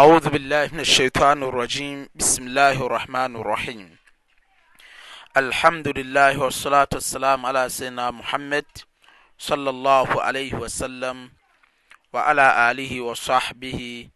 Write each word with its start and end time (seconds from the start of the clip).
أعوذ 0.00 0.30
بالله 0.30 0.70
من 0.72 0.80
الشيطان 0.80 1.42
الرجيم 1.42 2.08
بسم 2.14 2.42
الله 2.46 2.86
الرحمن 2.86 3.36
الرحيم 3.36 3.96
الحمد 5.36 5.88
لله 5.98 6.40
والصلاة 6.40 6.88
والسلام 6.94 7.46
على 7.46 7.68
سيدنا 7.68 8.10
محمد 8.10 8.64
صلى 9.38 9.70
الله 9.70 10.22
عليه 10.22 10.54
وسلم 10.54 11.30
وعلى 12.12 12.70
آله 12.70 13.00
وصحبه 13.00 14.08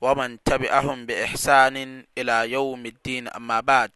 ومن 0.00 0.42
تبعهم 0.42 1.06
بإحسان 1.06 2.06
إلى 2.18 2.50
يوم 2.52 2.86
الدين 2.86 3.28
أما 3.28 3.60
بعد 3.60 3.92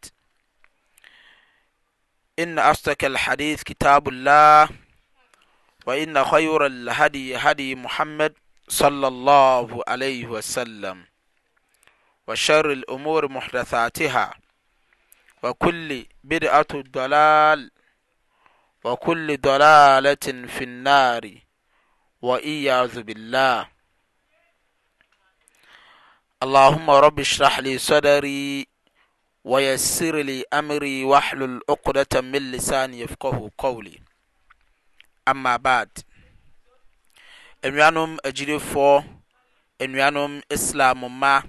إن 2.38 2.58
أصدق 2.58 3.04
الحديث 3.04 3.62
كتاب 3.62 4.08
الله 4.08 4.68
وإن 5.86 6.24
خير 6.24 6.66
الهدي 6.66 7.36
هدي 7.36 7.74
محمد 7.74 8.34
صلى 8.68 9.06
الله 9.08 9.82
عليه 9.88 10.26
وسلم 10.26 11.09
وشر 12.28 12.70
الأمور 12.72 13.28
محدثاتها 13.32 14.34
وكل 15.42 16.06
بدعة 16.24 16.66
ضلال 16.74 17.70
وكل 18.84 19.36
ضلالة 19.40 20.46
في 20.46 20.64
النار 20.64 21.30
وإياذ 22.22 23.02
بالله 23.02 23.68
اللهم 26.42 26.90
رب 26.90 27.20
اشرح 27.20 27.58
لي 27.58 27.78
صدري 27.78 28.66
ويسر 29.44 30.16
لي 30.16 30.44
أمري 30.52 31.04
واحلل 31.04 31.60
عقدة 31.70 32.20
من 32.20 32.50
لساني 32.52 33.00
يفقه 33.00 33.50
قولي 33.58 34.00
أما 35.28 35.56
بعد 35.56 35.90
أجري 37.64 38.58
فو 38.58 39.00
anuanom 39.80 40.32
إسلام 40.52 41.00
ما 41.20 41.40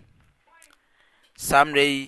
saa 1.46 1.64
merɛ 1.68 1.82
yi 1.94 2.02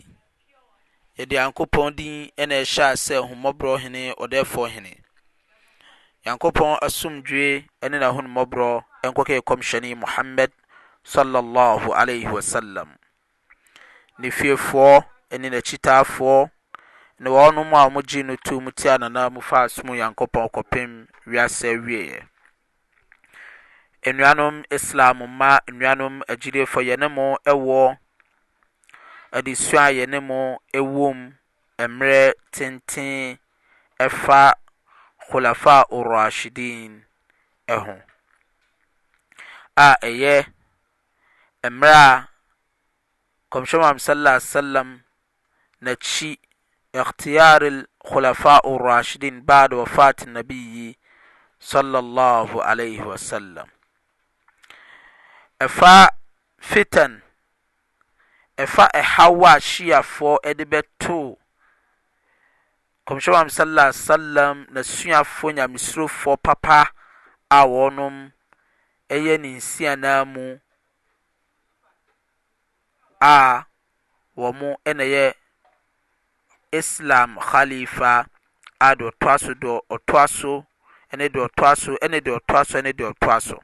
yɛde 1.17 1.35
yankopɔn 1.39 1.87
din 1.97 2.13
na 2.49 2.55
ɛhyɛa 2.63 2.93
sɛ 3.05 3.15
humɔbrɔ 3.29 3.71
hene 3.81 4.01
ɔdɛfoɔ 4.23 4.65
hene 4.73 4.91
nyankopɔn 6.25 6.71
asomdwe 6.85 7.45
ne 7.89 7.97
nahonmmɔbrɔ 8.03 8.67
nkɔk 9.09 9.27
kɔmhyɛne 9.47 9.89
mohamad 10.01 10.51
s 11.11 11.15
wasalam 11.15 12.89
ne 14.19 14.29
fiefoɔ 14.29 15.03
ninakyitaafoɔ 15.31 16.51
ne 17.19 17.29
wɔɔno 17.29 17.61
mu 17.69 17.75
a 17.75 17.89
ɔmogyee 17.89 18.25
no 18.25 18.35
tu 18.35 18.61
mu 18.61 18.71
tiananaa 18.71 19.31
mu 19.33 19.41
fa 19.41 19.67
som 19.67 19.85
nyankopɔn 19.89 20.47
kɔpem 20.53 21.07
wiase 21.25 21.75
wie 21.85 22.21
nuanomislam 24.05 25.17
ma 25.27 25.57
anomagif 25.65 26.75
yɛnem 26.89 27.97
ɛdesu 29.37 29.77
a 29.83 29.89
yɛne 29.97 30.17
mu 30.21 30.39
ɛwom 30.77 31.19
mmerɛ 31.89 32.33
tenten 32.53 33.39
ɛfa 34.05 34.41
khulafa 35.27 35.75
urashidin 35.97 36.93
ɛho 37.73 37.95
a 39.73 39.87
ɛyɛ 40.05 40.35
mmerɛ 41.71 42.05
a 42.13 42.29
kɔmhyɛ 43.53 43.77
mam 43.81 43.97
sallallahu 43.99 44.37
alaihi 44.37 45.01
n'akyi 45.81 46.37
اختيار 46.93 47.61
الخلفاء 47.73 48.75
الراشدين 48.75 49.41
بعد 49.49 49.73
وفاة 49.73 50.15
النبي 50.21 50.97
صلى 51.59 51.99
الله 51.99 52.63
عليه 52.63 53.01
وسلم 53.01 53.65
ɛfa 55.59 56.09
fitan 56.61 57.22
ɛfa 58.61 58.85
hawo 59.15 59.47
syiyafoɔ 59.67 60.31
de 60.57 60.63
bɛtoo 60.71 61.27
cɔmsiɛ 63.05 63.31
moham 63.33 63.49
salalasalm 63.55 64.57
nasuafo 64.73 65.47
nyamesurofɔ 65.55 66.31
papa 66.43 66.77
a 67.49 67.59
wɔnom 67.67 68.31
yɛ 69.09 69.37
ne 69.41 69.57
nsianaa 69.57 70.25
mu 70.33 70.59
a 73.21 73.65
wɔ 74.37 74.53
mo 74.59 74.75
nayɛ 74.85 75.33
islam 76.71 77.37
halifa 77.37 78.25
a 78.79 78.95
de 78.95 79.09
ɔtoaso 79.09 80.63
dtoasosdesdetoaso 81.17 83.63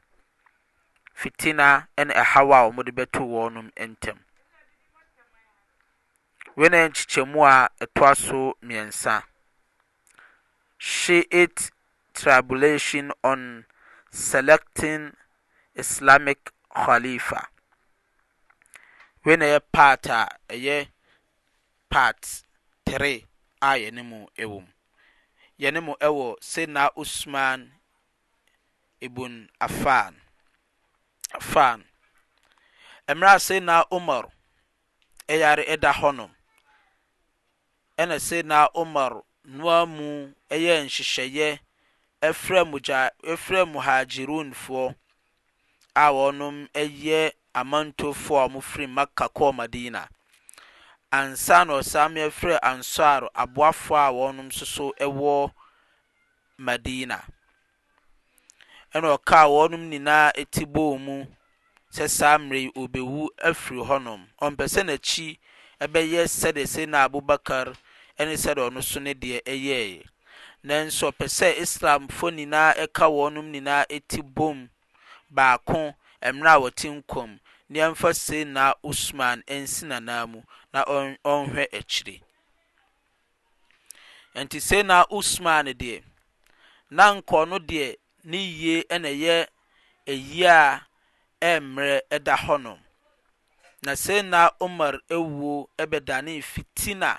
fitina 1.16 1.86
ne 1.96 2.12
haw 2.14 2.44
wɔ 2.50 2.72
modbɛto 2.74 3.20
wɔnom 3.22 3.70
ntam 3.78 4.18
wei 6.60 6.68
ne 6.72 6.78
nkyekyɛmu 6.88 7.38
a 7.46 7.68
ɛtoa 7.84 8.10
so 8.24 8.38
mmiɛns 8.60 9.02
she 10.88 11.16
it 11.42 11.56
trabulation 12.16 13.06
on 13.30 13.42
selecting 14.22 15.04
islamic 15.82 16.38
khalifa 16.84 17.40
weneɛ 19.24 19.54
part 19.74 20.04
a 20.06 20.28
ɛyɛ 20.54 20.78
part 21.92 22.20
tre 22.86 23.12
a 23.60 23.70
yɛne 23.82 24.02
mu 24.10 24.18
wom 24.52 24.66
yɛne 25.62 25.78
m 25.80 25.88
ɛwɔ 26.06 26.26
saidnaa 26.50 26.90
usman 27.02 27.72
ibun 29.00 29.48
aaafan 29.64 31.82
mera 33.16 33.32
a 33.36 33.40
seidnaa 33.46 33.84
omar 33.90 34.28
ɛyare 35.26 35.76
da 35.80 35.92
hɔnom 35.94 36.30
ɛna 38.00 38.18
sena 38.28 38.58
omar 38.80 39.12
noa 39.44 39.80
mu 39.96 40.06
ɛyɛ 40.54 40.74
nhyehyɛeɛ 40.84 41.58
ɛfrɛ 42.28 42.60
mugya 42.70 43.00
ɛfrɛ 43.32 43.60
muhagirunfoɔ 43.72 44.86
a 45.94 46.08
wɔnom 46.16 46.56
ɛyɛ 46.72 47.32
amantofoɔ 47.60 48.38
a 48.44 48.48
wɔfiri 48.54 48.86
makka 48.88 49.26
kɔɔ 49.36 49.52
madina 49.54 50.08
ansa 51.12 51.64
na 51.64 51.74
ɔsan 51.80 52.14
yɛfrɛ 52.20 52.58
ansar 52.62 53.28
aboafoɔ 53.34 53.98
a 54.08 54.12
wɔnom 54.18 54.46
nso 54.48 54.92
ɛwɔ 54.98 55.52
madina 56.56 57.20
ɛna 58.94 59.08
ɔkaa 59.18 59.44
wɔnom 59.54 59.82
nyinaa 59.90 60.32
ɛti 60.36 60.64
bɔɔ 60.64 60.98
mu 60.98 61.26
sɛ 61.92 62.08
saa 62.08 62.38
mmerɛ 62.38 62.62
yi 62.64 62.72
obewu 62.76 63.28
afiri 63.44 63.82
hɔnom 63.88 64.24
ɔmpɛ 64.40 64.64
sɛ 64.74 64.80
n'akyi 64.88 65.38
ɛbɛyɛ 65.80 66.22
sɛdeɛ 66.38 66.66
sɛ 66.66 66.88
na 66.88 67.04
abubakar 67.08 67.76
ɛne 68.20 68.36
sɛdeɛ 68.36 68.66
ɔno 68.68 68.80
so 68.82 69.00
ne 69.00 69.14
deɛ 69.22 69.38
ɛyɛeɛ 69.52 70.04
nanso 70.68 71.04
ɔpɛ 71.10 71.26
sɛ 71.38 71.48
islamfoɔ 71.62 72.28
nyinaa 72.36 72.70
ɛka 72.84 73.04
wɔnom 73.08 73.46
nyinaa 73.52 73.84
ti 74.08 74.20
bom 74.22 74.68
baako 75.30 75.94
mmerɛ 76.22 76.50
a 76.52 76.60
wɔte 76.64 76.84
nkɔm 77.00 77.38
nneɛmfa 77.70 78.10
sei 78.14 78.44
na 78.44 78.74
usman 78.84 79.42
ɛnsi 79.48 79.86
nanaa 79.88 80.26
mu 80.30 80.42
na 80.72 80.84
ɔnhwɛ 81.24 81.64
akyire 81.78 82.20
nti 84.34 84.60
sei 84.60 84.82
na 84.82 85.04
usman 85.10 85.66
deɛ 85.72 86.04
na 86.90 87.14
nkɔno 87.14 87.58
deɛ 87.58 87.96
ne 88.24 88.36
yie 88.38 88.82
ɛna 88.82 89.08
ɛyɛ 89.16 89.46
ɛyie 90.06 90.46
a 90.46 90.84
ɛmmerɛ 91.56 92.00
ɛda 92.10 92.36
hɔnom 92.36 92.78
na 93.82 93.94
sei 93.96 94.20
na 94.22 94.50
umar 94.60 95.00
ɛwuo 95.08 95.68
ɛbɛdane 95.78 96.42
fitina 96.42 97.18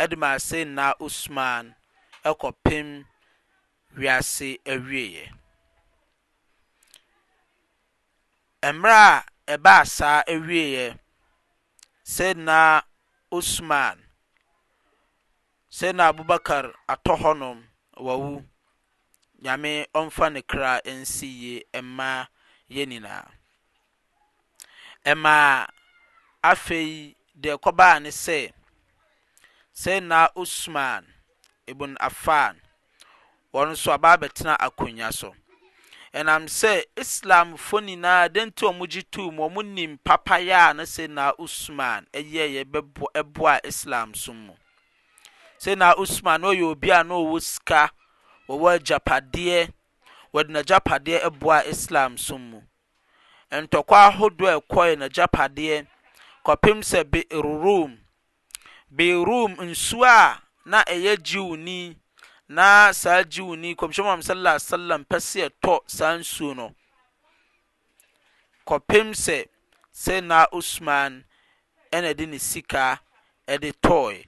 ɛde 0.00 0.16
ma 0.22 0.30
na 0.76 0.86
usman 1.06 1.64
ɛkɔpem 2.30 2.88
wiase 3.98 4.48
awieɛ 4.72 5.24
mmerɛ 8.74 8.94
a 8.94 9.24
ɛbaa 9.54 9.82
saa 9.96 10.18
awieɛ 10.32 10.86
na 12.46 12.58
usman 13.38 13.96
na 15.98 16.04
abubakar 16.10 16.64
atɔ 16.92 17.12
hɔnom 17.22 17.58
wawu 18.06 18.32
nyame 19.42 19.72
ɔmfa 19.98 20.26
ne 20.32 20.40
kra 20.50 20.72
nsi 20.98 21.26
yie 21.40 21.56
ɛma 21.78 22.08
yɛ 22.74 22.82
nyinaa 22.90 23.24
ɛma 25.10 25.34
afei 26.50 26.88
deɛ 27.42 27.54
kɔbaa 27.64 27.96
ne 28.02 28.10
sɛ 28.24 28.52
s 29.76 29.86
naa 30.02 30.28
usman 30.42 31.04
ibn 31.66 31.96
afan 32.00 32.56
ɔnsoababɛtena 33.60 34.52
akonya 34.66 35.06
so 35.18 35.28
ɛnam 36.18 36.44
sɛ 36.58 36.72
islamfo 37.02 37.76
nyinaa 37.86 38.24
dɛnnti 38.34 38.62
ɔ 38.64 38.70
mgye 38.78 39.02
t 39.12 39.18
m 39.20 39.36
ɔ 39.36 39.46
monim 39.54 39.92
papayɛa 40.06 40.74
no 40.76 40.82
sɛ 40.94 41.04
naa 41.16 41.32
usman 41.44 42.06
yɛboa 42.12 43.54
islam 43.70 44.12
somu 44.14 44.54
sɛnaa 45.62 45.94
usman 46.02 46.40
na 46.40 46.48
ɔyɛ 46.48 46.64
ob 46.72 46.80
naɔwɔ 46.84 47.40
sika 47.42 47.90
ɔwɔypadeɛdengyapadeɛ 48.48 51.30
boa 51.38 51.62
islam 51.64 52.16
somu 52.18 52.62
ntɔkɔ 53.52 53.94
ahodɔkɔyɛ 54.08 54.94
nogyapadeɛ 55.00 55.86
kɔpe 56.44 56.70
sɛ 56.82 57.04
bi 57.10 57.24
rurom 57.30 57.98
birom 58.94 59.56
nsuo 59.70 60.04
a 60.06 60.40
na 60.70 60.78
ɛyɛ 60.94 61.12
jewni 61.28 61.78
na 62.56 62.66
saa 63.00 63.22
gjeweni 63.32 63.70
kɔmiɛ 63.78 64.02
mam 64.06 64.20
salal 64.26 64.58
salam 64.68 65.02
pɛ 65.10 65.16
sɛɛtɔ 65.30 65.72
saa 65.96 66.12
nsuo 66.20 66.50
no 66.56 66.66
kɔpem 68.68 69.08
sɛ 69.24 69.38
sɛ 70.02 70.14
naa 70.28 70.46
osman 70.58 71.24
ɛna 71.92 72.14
de 72.16 72.26
ne 72.26 72.38
sika 72.38 73.00
ɛde 73.48 73.70
tɔɛ 73.82 74.24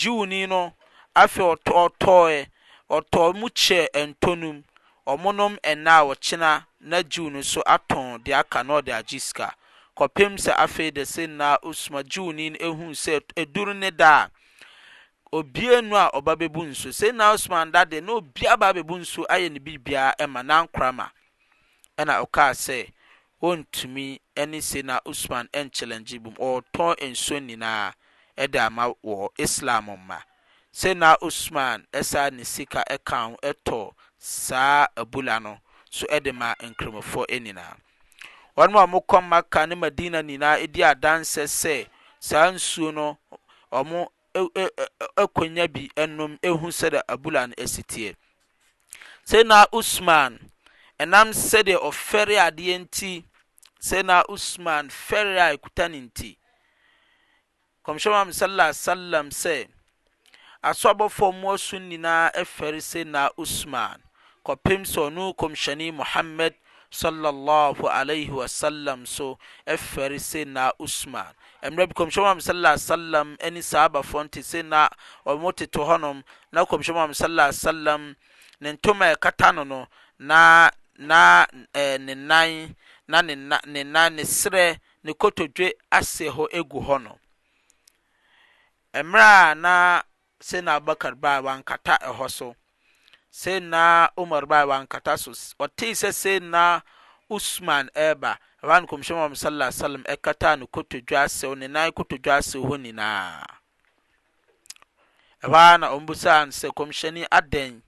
jewni 0.00 0.48
no 0.48 0.74
afei 1.14 1.44
ɔtɔɛ 1.52 2.46
ɔtɔɔ 2.90 3.26
mu 3.40 3.48
kyɛ 3.48 3.84
ntɔnu 4.06 4.48
m 4.52 4.62
ɔmonom 5.06 5.56
ɛna 5.64 5.90
a 5.98 6.04
ɔkyena 6.12 6.66
na 6.80 7.02
jewno 7.02 7.40
so 7.42 7.62
atɔn 7.62 8.22
deɛ 8.24 8.38
aka 8.40 8.62
na 8.62 8.74
ɔde 8.80 8.92
agje 8.92 9.18
sika 9.20 9.54
kɔpem 9.98 10.32
sɛ 10.42 10.52
afei 10.56 10.90
da 10.94 11.04
se 11.04 11.26
na 11.26 11.56
osuma 11.62 12.02
jiwni 12.02 12.50
no 12.50 12.56
ehu 12.66 12.84
sɛ 12.92 13.20
eduru 13.36 13.74
ne 13.76 13.90
da 13.90 14.24
a 14.24 14.30
obie 15.32 15.80
nu 15.82 15.96
a 15.96 16.10
ɔba 16.18 16.32
bebu 16.38 16.62
nsu 16.70 16.92
se 16.92 17.10
na 17.12 17.32
osuma 17.34 17.64
da 17.72 17.84
de 17.84 18.00
na 18.00 18.12
obi 18.14 18.46
aba 18.46 18.72
bebu 18.74 18.94
nsu 19.00 19.26
ayɛ 19.28 19.52
ne 19.52 19.58
biribiara 19.58 20.14
ɛma 20.18 20.40
nankorama 20.48 21.10
ɛna 21.98 22.14
ɔkaa 22.24 22.52
sɛ 22.64 22.88
wɔntumi 23.42 24.18
ɛne 24.36 24.62
se 24.62 24.82
na 24.82 24.98
osman 25.04 25.46
ɛnkyɛlɛngye 25.52 26.20
bom 26.22 26.34
ɔɔtɔn 26.36 26.96
nsuo 27.12 27.38
nyinaa 27.46 27.92
ɛde 28.38 28.58
ama 28.64 28.94
wɔ 29.04 29.28
islam 29.38 29.90
ma 30.06 30.22
se 30.72 30.94
na 30.94 31.16
osman 31.20 31.84
ɛsa 31.92 32.32
ne 32.32 32.44
sika 32.44 32.82
ɛka 32.88 33.26
ho 33.30 33.36
ɛtɔ 33.42 33.92
saa 34.18 34.86
abula 34.96 35.38
no 35.42 35.58
so 35.90 36.06
ɛde 36.06 36.32
ma 36.34 36.54
nkramofoɔ 36.60 37.28
nyinaa 37.42 37.76
wana 38.56 38.78
ɔmokɔ 38.84 39.18
makka 39.30 39.60
ne 39.68 39.74
madina 39.82 40.18
nyinaa 40.28 40.56
ɛdi 40.62 40.80
adansɛ 40.90 41.42
sɛ 41.60 41.74
saa 42.26 42.46
nsuo 42.54 42.88
no 42.98 43.06
ɔmo 43.78 44.00
e, 44.40 44.48
e, 44.54 44.64
e, 44.64 44.86
ɛkonya 45.22 45.64
bi 45.74 45.82
ɛnom 46.02 46.32
ɛhu 46.40 46.68
sɛde 46.78 46.98
abula 47.12 47.46
no 47.46 47.54
asitie 47.64 48.14
sɛnaa 49.30 49.66
usman 49.72 50.32
ɛnam 51.02 51.28
sɛdeɛ 51.48 51.78
ɔfɛre 51.88 52.36
adeɛnti 52.48 53.24
sɛnaa 53.88 54.22
usman 54.28 54.84
fɛre 54.90 55.36
a 55.40 55.56
ɛktanenti 55.56 56.36
kɔmsyɛ 57.84 58.10
mam 58.10 58.30
saala 58.32 58.72
salam 58.74 59.28
sɛ 59.30 59.66
asɔ 60.62 60.90
abɔfoɔ 60.92 61.32
mmoɔsom 61.32 61.82
nyinaa 61.88 62.30
ɛfɛre 62.32 62.80
sennaa 62.82 63.30
usman 63.36 63.96
kɔpem 64.44 64.84
sɛ 64.84 65.08
ɔno 65.08 65.32
kɔmhyɛne 65.40 65.94
mohamad 65.94 66.52
slh 66.92 68.30
wasalm 68.36 69.06
so 69.06 69.38
ɛfɛre 69.66 70.20
sena 70.20 70.72
usman 70.78 71.32
merɛ 71.72 71.86
bikɔmnswɛmam 71.90 72.38
ssm 72.40 73.36
ani 73.46 73.60
saabafɔ 73.70 74.18
nti 74.26 74.42
sena 74.44 74.90
ɔmotete 75.26 75.78
hɔnom 75.88 76.22
na 76.52 76.60
kɔmswɛa 76.64 77.14
saasam 77.20 78.14
ne 78.60 78.70
ntomɛ 78.72 79.06
ɛkata 79.16 79.54
no 79.54 79.64
no 79.64 79.86
ne 83.08 84.24
serɛ 84.24 84.78
ne 85.04 85.12
kotodwe 85.14 85.72
aseɛ 85.90 86.30
hɔ 86.36 86.50
ɛgu 86.52 86.78
hɔ 86.86 87.02
no 87.02 87.18
ɛmerɛ 88.94 89.56
na 89.58 90.02
senna 90.40 90.76
abobakar 90.78 91.14
ba 91.18 91.40
waankata 91.40 91.96
ɛhɔ 92.04 92.30
so 92.30 92.56
sai 93.32 93.60
na 93.60 94.12
umar 94.16 94.46
ba 94.46 94.66
wa 94.66 94.84
kata 94.86 95.16
so 95.16 95.32
wata 95.58 95.86
isa 95.88 96.12
sai 96.12 96.36
na 96.40 96.80
usman 97.30 97.88
ba 97.94 98.12
ɛba 98.12 98.36
no 98.80 98.86
kɔmhyɛ 98.86 99.14
muhammad 99.16 99.38
sallallahu 99.38 99.72
alaihi 99.72 100.20
kata 100.20 100.46
ɛkata 100.46 100.66
kutu 100.68 100.72
kotodwa 101.00 101.18
asɛw 101.24 101.54
ne 101.56 101.66
nan 101.66 101.92
kotodwa 101.96 102.34
asɛw 102.38 102.60
hɔ 102.62 102.74
nyinaa 102.76 103.42
ɛhɔ 105.48 105.80
na 105.80 105.86
ɔmo 105.96 106.06
busaa 106.12 106.44
no 106.44 106.52
ni 106.52 106.68
kɔmhyɛni 106.76 107.22
adɛn 107.32 107.80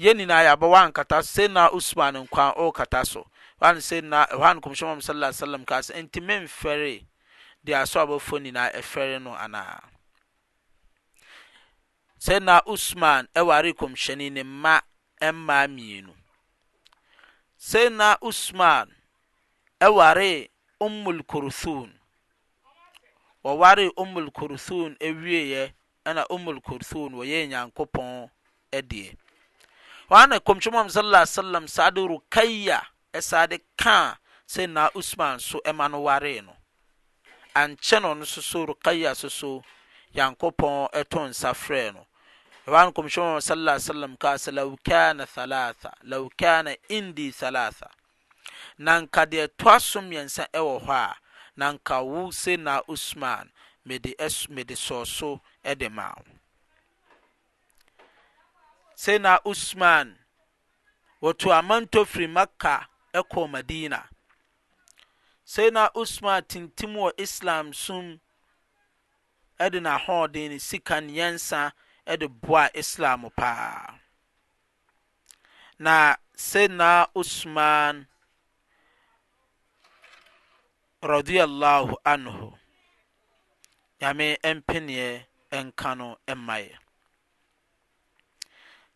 yɛn 0.00 0.16
nyinaa 0.16 0.40
yɛ 0.44 0.50
abɔ 0.56 0.66
wankata 0.72 1.22
so 1.22 1.28
sai 1.42 1.46
na 1.48 1.68
usman 1.68 2.16
o 2.32 2.72
kata 2.72 3.04
so 3.04 3.28
ɛhɔ 3.60 3.74
ni 3.74 3.80
sai 3.80 4.00
na 4.00 4.24
ɛhɔ 4.26 4.54
no 4.54 4.60
kɔmhyɛ 4.64 4.82
muhammad 4.88 5.04
sallallahu 5.04 5.32
alaihi 5.36 5.44
wasallam 5.44 5.62
e 5.62 5.66
kaa 5.66 5.82
fere 5.82 6.02
ntumi 6.02 6.34
mfɛre 6.48 7.04
deɛ 7.60 7.76
asɔ 7.84 8.08
abɔfoɔ 8.08 8.40
nyinaa 8.42 8.72
ɛfɛre 8.72 9.20
no 9.20 9.36
anaa 9.36 9.84
sɛ 12.24 12.36
na 12.42 12.60
usman 12.72 13.26
ɛware 13.34 13.70
kɔmhyɛne 13.78 14.26
ne 14.34 14.42
mma 14.42 14.76
mmaa 15.32 15.68
mmienu 15.68 16.12
sɛ 17.68 17.88
na 17.92 18.16
usman 18.20 18.90
ɛware 19.80 20.50
ummul 20.80 21.22
kurthun 21.22 21.94
wɔware 23.44 23.90
ummul 24.02 24.28
kurthun 24.34 24.96
ɛwieɛ 25.00 25.72
ɛna 26.06 26.26
ummul 26.30 26.60
kurthun 26.60 27.14
wɔyɛ 27.14 27.46
nyankopɔn 27.48 28.26
ɛdeɛ 28.72 29.14
wɔana 30.10 30.36
kɔmhyɛmɔm 30.46 30.90
sallallahu 30.90 31.22
alaihi 31.22 31.38
wasallam 31.38 31.66
saade 31.68 32.02
rukaya 32.02 32.82
ɛsaade 33.14 33.60
kaa 33.76 34.18
sɛ 34.46 34.66
na 34.68 34.90
usman 34.94 35.38
so 35.38 35.60
ɛma 35.64 35.86
no 35.90 36.00
ware 36.00 36.42
no 36.42 36.56
ankyɛ 37.54 38.02
no 38.02 38.14
no 38.14 38.24
soso 38.24 38.66
rukayya 38.66 39.14
soso 39.14 39.62
nyankopɔn 40.14 40.90
ɛtɔ 40.92 41.30
nsa 41.30 41.54
frɛ 41.54 41.94
no 41.94 42.06
h 42.68 42.74
anms 42.74 43.44
sslms 43.44 44.48
l 46.02 46.30
kana 46.36 46.76
indi 46.88 47.30
3aaa 47.30 47.90
nanka 48.86 49.22
deɛtoasom 49.32 50.06
yɛnsa 50.14 50.44
ɛwɔ 50.58 50.74
hɔ 50.86 50.92
a 51.00 51.16
nanka 51.56 52.00
wo 52.04 52.30
sena 52.30 52.82
usman 52.92 53.50
mede 53.84 54.12
sɔso 54.86 55.40
de 55.78 55.88
ma 55.88 56.12
seena 58.94 59.40
usman 59.46 60.18
wɔto 61.22 61.48
amantofri 61.58 62.26
makka 62.26 62.86
ɛkɔɔ 63.14 63.48
madina 63.50 64.08
seena 65.44 65.90
usman 65.94 66.42
tentim 66.44 66.92
wɔ 66.94 67.12
islam 67.16 67.72
som 67.72 68.20
denahodenne 69.58 70.60
sika 70.60 70.96
n 71.00 71.08
yɛnsa 71.10 71.72
de 72.16 72.26
boa 72.28 72.70
islam 72.74 73.30
paa 73.30 73.94
na 75.78 76.16
sayyidina 76.36 77.08
usman 77.14 78.06
radiyallahu 81.02 81.96
anhu 82.04 82.46
nyame 84.00 84.26
mpeneɛ 84.54 85.08
nka 85.58 85.88
no 85.98 86.08
mmaeɛ 86.38 86.76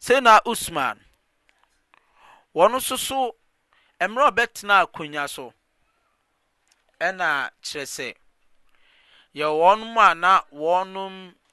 sayyidina 0.05 0.35
usman 0.53 0.97
wɔn 2.57 2.73
nso 2.79 2.97
so 3.07 3.37
mmerɛ 4.01 4.27
ɔbɛtena 4.31 4.75
akonnwa 4.83 5.25
so 5.35 5.45
ɛna 7.01 7.51
kyerɛ 7.65 7.85
sɛ 7.95 8.09
yɛ 9.37 9.47
wɔn 9.61 9.81
mu 9.93 10.01
a 10.01 10.15
na 10.15 10.33
wɔn 10.53 10.89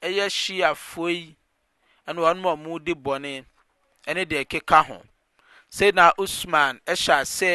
yɛ 0.00 0.24
hyiafoɔ 0.36 1.08
yi 1.14 1.36
ɛna 2.10 2.22
wɔn 2.24 2.38
a 2.46 2.68
wɔde 2.68 2.92
bɔne 3.04 3.30
ɛne 4.08 4.22
deɛ 4.30 4.40
ɛkeka 4.44 4.78
ho 4.86 4.98
na 5.94 6.10
usman 6.22 6.80
ɛhyɛ 6.92 7.12
ase 7.22 7.54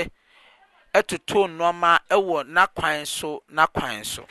ɛtoto 0.93 1.41
nneɛma 1.49 1.91
ɛwɔ 2.15 2.37
n'akwan 2.55 3.05
so 3.05 3.43
n'akwan 3.53 4.03
so 4.05 4.25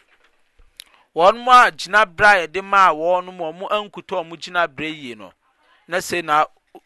wɔn 1.15 1.47
a 1.49 1.71
gyina 1.71 2.07
bere 2.07 2.29
a 2.29 2.47
yɛde 2.49 2.63
maa 2.65 2.91
wɔn 2.93 3.27
mu 3.33 3.45
wɔn 3.53 3.69
ankutɔ 3.73 4.23
wɔn 4.25 4.75
bere 4.75 4.89
yie 4.91 5.15
no 5.15 5.33
na 5.89 6.01
na 6.23 6.45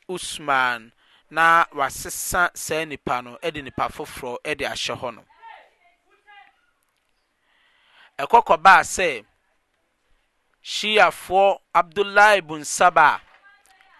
usman 0.08 0.90
na 1.30 1.64
wasesa 1.72 2.50
saa 2.54 2.84
nipa 2.84 3.22
no 3.22 3.38
ɛde 3.40 3.62
nipa 3.62 3.84
foforɔ 3.88 4.38
ɛde 4.42 4.62
ahyɛ 4.66 4.96
hɔ 4.98 5.14
no 5.14 5.24
ɛkɔkɔ 8.18 8.60
baa 8.62 8.80
sɛ 8.82 9.24
shiafoɔ 10.60 11.60
abdullahi 11.72 12.40
bunsaba 12.40 13.14
a 13.14 13.20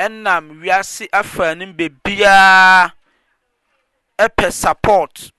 ɛnam 0.05 0.61
wiase 0.63 1.09
afaanum 1.13 1.73
bebiara 1.77 2.93
ɛpɛ 4.19 4.53
support 4.53 5.33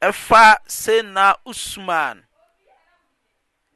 ɛfa 0.00 0.56
sena 0.66 1.34
usman 1.44 2.24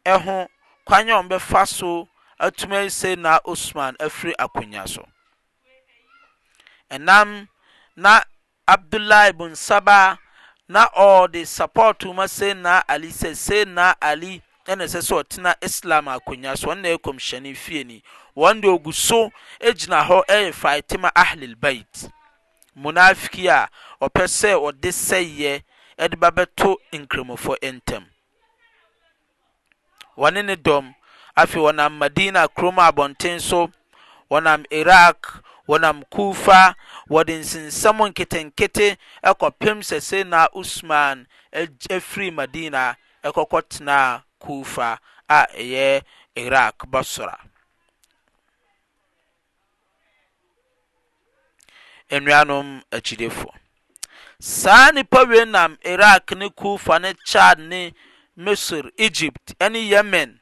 ɛho 0.07 0.47
kwan 0.85 1.09
a 1.11 1.23
wɔbɛfa 1.23 1.67
so 1.69 2.09
say 2.57 2.88
sena 2.88 3.40
usman 3.45 3.97
afiri 3.99 4.33
akonnwa 4.38 4.88
so 4.88 5.05
ɛnam 6.90 7.49
na 7.97 8.21
abdullahi 8.69 9.33
bin 9.37 9.57
saba 9.57 10.19
na 10.69 10.87
ɔde 10.97 11.45
support 11.47 12.05
ma 12.07 12.26
sena 12.28 12.85
ali 12.88 13.09
sɛ 13.09 13.35
sena 13.35 13.97
ali 14.00 14.43
ɛna 14.67 14.85
ɛsɛ 14.87 15.00
sɛ 15.02 15.23
ɔtena 15.25 15.55
islam 15.61 16.07
akonnwa 16.07 16.57
so 16.57 16.69
ɔno 16.69 16.83
na 16.83 16.88
yɛ 16.88 17.57
fie 17.57 17.83
ni 17.85 18.02
wɔn 18.38 18.61
de 18.61 18.68
ogu 18.75 18.92
so 19.07 19.18
gyina 19.76 19.99
hɔ 20.09 20.18
ɛyɛ 20.35 20.49
fae 20.61 20.78
tema 20.88 21.09
ahlelbait 21.23 21.92
monafiki 22.83 23.45
a 23.50 23.61
ɔpɛ 24.04 24.23
sɛ 24.38 24.50
wɔde 24.62 24.88
sɛeyɛ 25.07 25.52
de 26.11 26.16
babɛto 26.23 26.68
nkremofɔ 26.92 27.54
ntam 27.76 28.04
wɔne 30.21 30.45
ne 30.45 30.57
dɔm 30.66 30.95
afei 31.40 31.61
wɔnam 31.64 31.92
madina 31.99 32.47
kuroma 32.57 32.85
abɔnten 32.90 33.40
so 33.40 33.71
wɔnam 34.30 34.62
irak 34.71 35.21
wɔnam 35.68 36.04
kufa 36.11 36.76
wɔde 37.11 37.35
nsensɛm 37.42 37.99
nketenkete 38.07 38.99
ɛkɔpem 39.25 39.78
sɛ 39.88 39.99
seena 40.00 40.47
osman 40.54 41.26
afiri 41.90 42.30
madina 42.33 42.95
ɛkɔkɔtenaa 43.25 44.23
kofa 44.40 44.99
a 45.28 45.40
ɛyɛ 45.54 46.02
irak 46.37 46.76
bɔ 46.88 47.02
sora 47.04 47.37
nnuanom 52.11 52.69
akyidifoɔ 52.97 53.53
saa 54.41 54.91
nipa 54.95 55.21
wei 55.29 55.45
nam 55.45 55.79
iraq 55.91 56.31
ne 56.38 56.49
kufa 56.50 56.99
ne 56.99 57.11
chad 57.27 57.59
ne 57.59 57.93
misr 58.37 58.91
egypt 59.07 59.47
ne 59.71 59.79
yemen 59.93 60.41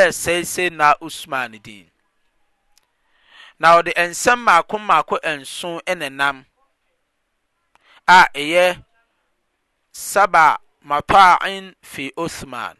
ɛresɛesɛe 0.00 0.64
eh, 0.66 0.72
na 0.72 0.94
usman 1.00 1.52
din 1.62 1.86
na 3.58 3.78
ɔde 3.80 3.92
nsɛm 4.10 4.38
mako 4.46 4.78
mako 4.78 5.16
nson 5.24 5.80
ne 5.98 6.08
nam 6.08 6.44
a 8.06 8.24
ɛyɛ 8.34 8.84
saba 9.92 10.58
mata'in 10.84 11.74
fi 11.82 12.10
usman 12.16 12.76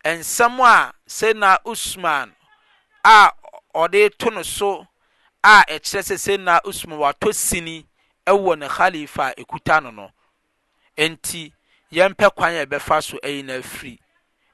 nsɛm 0.00 0.56
a 0.64 0.92
na 1.34 1.58
usman 1.66 2.32
a 3.04 3.30
ɔde 3.76 4.10
to 4.18 4.30
no 4.30 4.42
so 4.42 4.86
a 5.44 5.62
ɛkyerɛ 5.68 6.04
sɛ 6.14 6.18
sennaa 6.24 6.60
usman 6.64 6.98
wɔatɔ 6.98 7.34
sini 7.34 7.86
ɛwɔ 8.26 8.58
ne 8.58 8.68
halifa 8.68 9.28
a 9.28 9.34
ɛkuta 9.44 9.82
no 9.82 9.90
no 9.90 10.10
enti 10.96 11.52
yɛmpɛ 11.92 12.34
kwan 12.34 12.54
a 12.56 12.64
bɛfa 12.66 13.04
so 13.04 13.18
ayi 13.22 13.42
naa 13.44 13.58
afiri 13.60 13.98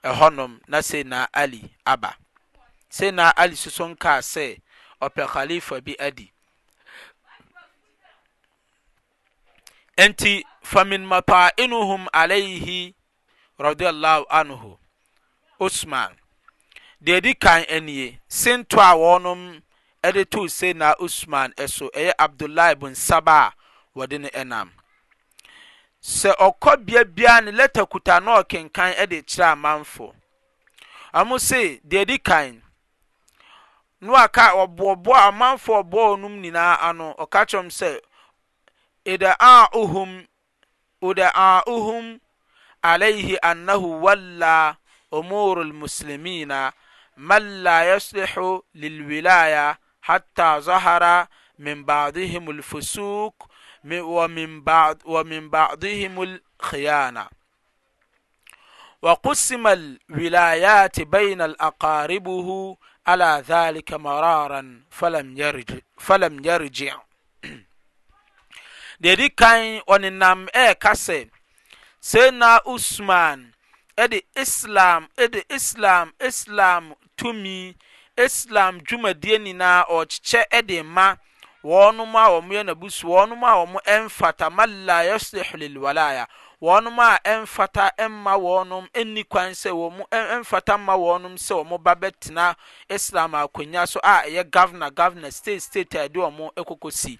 ɛhɔnom 0.03 0.61
na 0.67 0.79
senaa 0.81 1.29
ali 1.33 1.63
aba 1.87 2.17
sennaa 2.91 3.33
ali 3.37 3.55
suso 3.55 3.85
n 3.87 3.95
kar 3.97 4.19
sɛ 4.23 4.59
ɔpɛ 5.01 5.27
alifa 5.29 5.81
bi 5.83 5.95
adi 6.01 6.33
nti 9.97 10.43
famin 10.63 11.07
matainuhum 11.07 12.09
alaihi 12.13 12.93
rah 13.57 14.51
usman 15.61 16.17
deɛ 17.05 17.15
ɛdi 17.21 17.33
kan 17.45 17.63
nie 17.87 18.05
sento 18.29 18.79
a 18.81 18.95
wɔnom 18.97 19.61
de 20.15 20.25
too 20.25 20.49
se 20.49 20.73
na 20.73 20.95
usman 21.01 21.53
so 21.67 21.89
ɛyɛ 21.95 22.13
abdullahi 22.19 22.75
bin 22.75 22.95
saba 22.95 23.35
a 23.49 23.53
wɔde 23.97 24.21
no 24.21 24.29
ɛnam 24.29 24.69
sɛ 26.03 26.31
ɔkɔ 26.37 26.85
bia 26.87 27.05
biara 27.05 27.41
ne 27.45 27.51
lɛta 27.53 27.89
kuta 27.91 28.21
na 28.21 28.43
ɔkenkan 28.43 29.09
de 29.09 29.21
kyerɛ 29.23 29.53
amanfo 29.53 30.15
ɔmo 31.13 31.41
se 31.41 31.81
deɛ 31.87 32.05
ɛdi 32.05 32.23
kan 32.23 32.63
no 34.01 34.15
aka 34.15 34.53
ɔboɔboɔ 34.55 35.19
amanfo 35.29 35.83
ɔboɔ 35.83 36.15
ɔnum 36.17 36.41
nyinaa 36.41 36.77
ano 36.89 37.15
ɔka 37.19 37.47
kyerɛm 37.51 37.67
sɛ 37.79 37.99
ida 39.07 39.35
a 39.41 39.67
uhum 39.75 40.25
ida 41.03 41.33
a 41.35 41.63
uhum 41.67 42.21
alaihi 42.85 43.37
annahu 43.43 43.99
walla 44.03 44.77
umurul 45.13 45.73
muslimina 45.75 46.73
من 47.17 47.63
لا 47.65 47.95
يصلح 47.95 48.61
للولاية 48.75 49.79
حتى 50.03 50.57
ظهر 50.59 51.27
من 51.59 51.85
بعضهم 51.85 52.51
الفسوق 52.51 53.51
ومن 53.93 54.63
بعض 54.63 55.03
ومن 55.05 55.51
بعضهم 55.51 56.23
الخيانة 56.23 57.27
وقسم 59.03 59.67
الولايات 59.67 61.01
بين 61.01 61.43
الأقاربه 61.43 62.77
على 63.07 63.45
ذلك 63.49 63.93
مرارا 63.93 64.83
فلم 64.91 65.37
يرجع 65.39 65.77
فلم 65.99 66.45
يرجع 66.45 66.97
deɛdi 69.03 69.35
kan 69.35 69.83
ɔnenam 69.91 70.47
ɛɛka 70.55 70.95
e 70.95 70.97
sɛ 71.07 71.19
sena 72.01 72.51
usman 72.75 73.41
ɛde 74.03 74.19
islam 74.45 75.01
ɛde 75.25 75.41
islam 75.59 76.07
islam 76.29 76.85
tumi 77.23 77.75
islam 78.27 78.81
dwumadie 78.81 79.39
nyinaa 79.45 79.83
ɔrekyekyɛ 79.97 80.41
ɛde 80.59 80.79
ma 80.95 81.07
wɔnom 81.71 82.13
a 82.19 82.31
wɔn 82.35 82.47
yɛ 82.55 82.61
n'abusu 82.67 83.05
wɔnom 83.13 83.41
a 83.45 83.53
wɔn 83.61 83.75
ɛmfata 83.95 84.47
malla 84.57 84.97
yɛsɛ 85.11 85.43
lilwalaya 85.61 86.25
wɔnom 86.67 86.99
a 86.99 87.11
ɛmfata 87.33 87.85
ɛmma 88.05 88.33
wɔnom 88.47 88.85
ɛnni 89.01 89.23
kwan 89.33 89.51
sɛ 89.63 89.71
wɔn 89.81 89.95
ɛmfata 90.35 90.75
mma 90.85 90.95
wɔnom 91.05 91.35
sɛ 91.47 91.55
wɔn 91.69 91.83
ba 91.83 91.95
bɛtena 91.95 92.55
islam 92.91 93.31
akonnwa 93.43 93.87
so 93.89 94.01
a 94.03 94.23
ɛyɛ 94.27 94.43
governor 94.51 94.91
governor 94.91 95.31
state 95.31 95.63
state 95.63 95.95
a 95.95 96.09
yɛde 96.09 96.19
wɔn 96.19 96.53
ɛkoko 96.55 96.91
si 96.93 97.19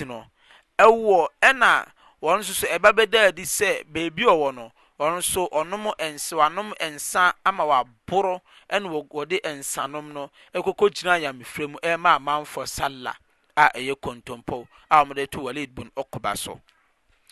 wɔn 2.26 2.40
nso 2.40 2.54
so 2.54 2.66
ɛba 2.66 2.90
dị 3.06 3.18
adi 3.18 3.42
sɛ 3.44 3.84
beebi 3.84 4.24
ɔwɔ 4.26 4.54
no 4.54 4.72
wɔn 4.98 5.16
nso 5.18 5.48
ɔnom 5.60 5.94
nsa 6.14 6.36
wɔanom 6.36 6.70
nsa 6.92 7.32
ama 7.44 7.62
wɔaboro 7.64 8.40
ɛna 8.68 8.86
wɔde 8.90 9.38
nsanom 9.44 10.12
no 10.12 10.30
ɛkɔkɔ 10.54 10.90
gyina 10.92 11.18
yamefra 11.22 11.68
mu 11.70 11.78
ɛrema 11.84 12.66
salla 12.66 13.14
a 13.56 13.68
ɛyɛ 13.76 13.94
kontompo 14.02 14.66
a 14.90 15.04
wɔde 15.04 15.30
to 15.30 15.40
walid 15.42 15.72
bun 15.72 15.90
ɔkoba 15.96 16.36
so 16.36 16.60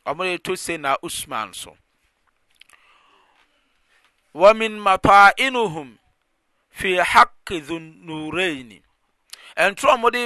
wɔde 0.06 0.38
to 0.62 0.78
na 0.78 0.96
usman 1.02 1.52
so 1.52 1.76
wɔmin 4.32 4.78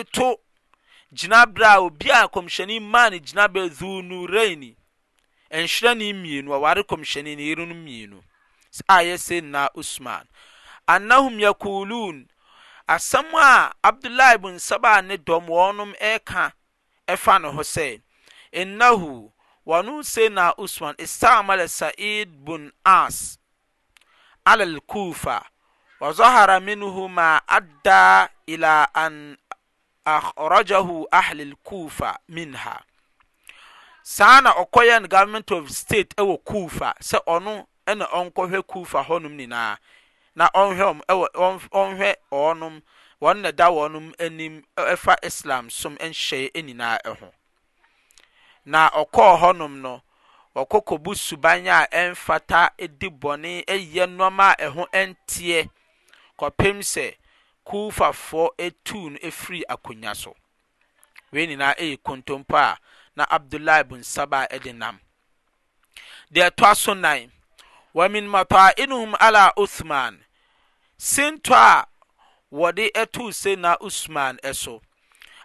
fi 0.00 0.08
to 0.12 0.36
gyinabere 1.12 1.66
a 1.66 1.80
obi 1.80 2.10
a 2.10 2.20
kɔmhyɛni 2.32 2.76
maa 2.92 3.08
ne 3.10 3.18
gyinabere 3.26 3.68
zunuraini 3.78 4.70
nhyirani 5.50 6.08
mmienu 6.12 6.48
ɔware 6.56 6.82
kɔmhyɛni 6.88 7.36
ne 7.36 7.42
yere 7.48 7.64
mmienu 7.66 8.18
a 8.88 8.96
yɛsɛ 9.02 9.42
na 9.42 9.68
usman 9.74 10.28
anahum 10.86 11.40
yakulun 11.40 12.28
asɛm 12.86 13.24
a 13.34 13.72
abdullahi 13.82 14.36
bin 14.42 14.58
saba 14.58 15.00
ne 15.02 15.16
dɔm 15.16 15.46
wɔnom 15.48 15.96
ɛka 15.98 16.52
ɛfa 17.08 17.40
ne 17.40 17.48
ho 17.50 17.60
sɛ 17.62 18.02
innahu 18.52 19.32
wɔno 19.66 20.04
se 20.04 20.28
na 20.28 20.52
usman 20.58 20.94
istamala 20.98 21.68
sa'id 21.68 22.28
bun 22.44 22.70
as 22.84 23.38
ala 24.46 24.64
al-kufa 24.64 25.42
وظهر 26.00 26.60
منه 26.62 27.06
ما 27.08 27.40
أدى 27.50 28.26
إلى 28.48 28.86
أن 28.96 29.34
akhrajahu 30.16 31.06
ahlil 31.12 31.54
kufa 31.62 32.18
minha 32.28 32.82
saa 34.02 34.40
na 34.40 34.50
ɔkɔyɛ 34.50 35.02
no 35.02 35.08
government 35.08 35.50
of 35.50 35.70
state 35.70 36.14
wɔ 36.16 36.44
kufa 36.44 36.94
sɛ 37.02 37.18
ɔno 37.26 37.66
na 37.96 38.06
ɔnkɔhwɛ 38.18 38.62
kufa 38.66 39.04
hɔnom 39.08 39.34
nyinaa 39.38 39.76
na 39.76 39.78
na 40.34 40.48
ɔnhwɛ 40.54 41.60
ɔnhwɛ 41.70 42.14
ɔnom 42.32 42.82
wɔn 43.22 43.36
na 43.40 43.50
da 43.52 43.68
wɔnom 43.70 44.14
anim 44.20 44.64
ɛfa 44.76 45.16
islam 45.22 45.68
som 45.70 45.96
nhyɛe 45.96 46.50
nyinaa 46.62 46.98
ho 47.20 47.32
na 48.64 48.88
ɔkɔɔ 48.90 49.36
hɔnom 49.42 49.74
no 49.80 50.00
ɔkɔ 50.56 50.84
kɔbu 50.86 51.14
suban 51.16 51.66
a 51.68 51.86
ɛmfata 51.92 52.70
di 52.98 53.08
bɔne 53.10 53.64
ɛyɛ 53.66 54.06
nneɛma 54.16 54.54
a 54.58 54.64
ɛho 54.70 54.84
nteɛ 54.92 55.68
kɔpem 56.38 56.76
sɛ 56.92 57.14
kufafoɔ 57.68 58.48
etu 58.58 59.10
no 59.10 59.18
efiri 59.22 59.62
akonnwa 59.72 60.14
so 60.16 60.34
wei 61.32 61.46
nyinaa 61.46 61.74
ɛyɛ 61.74 61.96
kontompo 62.02 62.56
a 62.56 62.78
na 63.16 63.24
abdullahi 63.30 63.82
bin 63.88 64.02
saba 64.02 64.46
ɛde 64.50 64.74
nam 64.74 65.00
deɛ 66.32 66.50
toa 66.56 66.74
so 66.74 66.94
nan 66.94 67.30
wɔmin 67.94 68.26
mata 68.28 68.72
inuhum 68.76 69.14
ala 69.20 69.52
usman 69.56 70.24
sentɔ 70.98 71.52
a 71.54 71.86
wɔde 72.52 72.90
ɛtu 72.92 73.58
na 73.58 73.76
usman 73.80 74.38
ɛso 74.42 74.80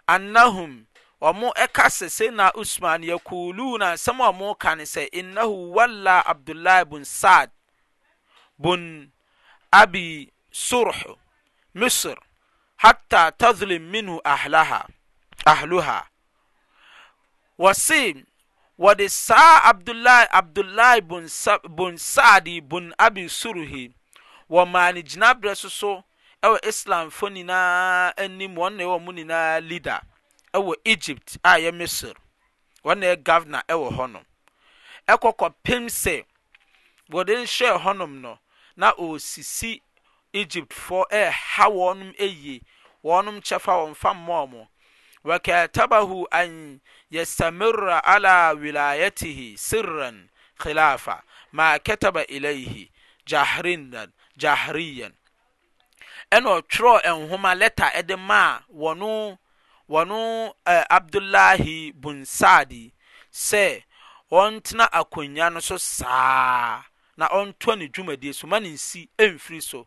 annahum 0.08 0.86
wɔn 1.20 1.52
ɛka 1.56 1.84
sɛ 1.90 2.08
sena 2.10 2.50
usman 2.54 3.02
yɛ 3.02 3.20
kulu 3.22 3.78
na 3.78 3.92
nsɛm 3.96 4.20
a 4.24 4.32
wɔn 4.32 4.58
ka 4.58 4.74
ne 4.74 4.84
sɛ 4.84 5.10
innahu 5.12 5.72
walla 5.74 6.22
abdullahi 6.26 6.84
bin 6.88 7.04
saad 7.04 7.50
bun 8.58 9.12
abi 9.72 10.32
surhu 10.50 11.18
misr 11.74 12.16
hatta 12.76 13.32
tazlim 13.38 13.90
minhu 13.90 14.20
ahlaha 14.24 14.86
ahluha 15.46 15.98
wɔse 17.62 18.22
wɔde 18.82 19.04
saa 19.08 19.60
abdullahi 19.70 20.26
abdullahi 20.30 21.00
bun 21.76 21.98
saadi 21.98 22.60
bun 22.60 22.94
abi 22.98 23.22
suruhi 23.28 23.92
wɔmaa 24.50 24.94
ne 24.94 25.02
gyinaberɛ 25.02 25.56
so 25.56 25.68
so 25.68 26.04
ɛwɔ 26.42 26.58
islamfo 26.70 27.26
nyinaa 27.30 28.12
anim 28.16 28.54
wɔn 28.54 28.72
na 28.76 28.84
ɛwɔ 28.84 29.00
mu 29.04 29.12
nyinaa 29.12 29.60
leader 29.68 30.00
ɛwɔ 30.54 30.74
egypt 30.84 31.38
a 31.44 31.54
yɛ 31.58 31.70
misir 31.74 32.14
wɔn 32.84 32.98
na 32.98 33.06
e 33.12 33.16
yɛ 33.16 33.22
governor 33.22 33.62
ɛwɔ 33.68 33.90
hɔnom 33.96 34.24
ɛkɔ 35.08 35.28
e 35.30 35.36
kɔpem 35.40 35.82
sɛ 35.90 36.24
wɔde 37.10 37.34
nhyɛ 37.42 37.78
hɔnom 37.82 38.20
no 38.20 38.38
na 38.76 38.92
ɔresisi 38.92 39.80
egypt 40.34 40.72
fo 40.74 41.02
eh, 41.10 41.30
ha 41.54 41.64
wɔɔnom 41.76 42.10
ɛye 42.26 42.54
wɔnom 43.04 43.36
kyɛfa 43.46 43.72
wɔfammɔɔmɔ 43.84 44.66
wakatabaho 45.24 46.26
an 46.32 46.80
yastamirra 47.10 47.98
la 48.20 48.52
wilayetihi 48.52 49.56
sirran 49.58 50.28
khilafa 50.60 51.22
ma 51.52 51.78
kateba 51.78 52.26
ilaihi 52.28 52.90
jahrian 53.26 55.14
ɛna 56.32 56.50
ɔtwerɛ 56.60 57.04
nhoma 57.28 57.54
lɛta 57.56 57.90
ɛde 57.94 58.18
maa 58.18 58.60
ɔno 58.70 60.54
eh, 60.66 60.84
abdulahi 60.90 61.92
bunsadi 61.94 62.92
sɛ 63.32 63.82
ɔntena 64.32 64.90
akonya 64.90 65.52
no 65.54 65.60
so 65.60 65.78
saa 65.78 66.82
na 67.16 67.28
ɔntoa 67.28 67.78
ne 67.78 67.86
dwumadi 67.88 68.34
so 68.34 68.46
ma 68.48 68.58
nensi 68.58 69.08
mfiri 69.20 69.62
so 69.62 69.86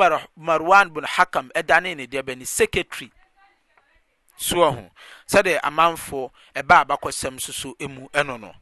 marwan 0.44 0.90
bun 0.92 1.04
hakam 1.04 1.50
ɛdane 1.54 1.96
ne 1.96 2.06
deɛ 2.06 2.22
bne 2.24 2.44
secetary 2.46 3.10
suɔ 4.38 4.72
h 4.72 4.90
sɛde 5.26 5.58
amanfoɔ 5.62 6.30
ɛbɛ 6.56 6.86
bakɔ 6.88 7.10
sɛm 7.12 7.40
suso 7.40 7.74
mu 7.88 8.08
ɛnɔ 8.12 8.40
nɔ 8.40 8.54